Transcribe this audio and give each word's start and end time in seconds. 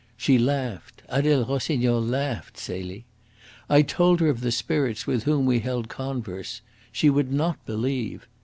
She 0.17 0.39
laughed 0.39 1.03
Adele 1.09 1.45
Rossignol 1.45 2.01
laughed, 2.01 2.57
Celie. 2.57 3.05
I 3.69 3.83
told 3.83 4.19
her 4.19 4.29
of 4.29 4.41
the 4.41 4.51
spirits 4.51 5.05
with 5.05 5.25
whom 5.25 5.45
we 5.45 5.59
held 5.59 5.89
converse. 5.89 6.61
She 6.91 7.11
would 7.11 7.31
not 7.31 7.63
believe. 7.67 8.25